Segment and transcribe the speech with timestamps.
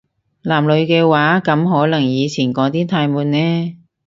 [0.41, 3.77] 男女嘅話，噉可能以前嗰啲太悶呢